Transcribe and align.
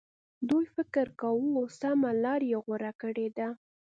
دوی 0.49 0.65
فکر 0.75 1.05
کاوه 1.21 1.63
سمه 1.79 2.11
لار 2.23 2.41
یې 2.51 2.57
غوره 2.65 2.91
کړې 3.01 3.27
ده. 3.37 3.47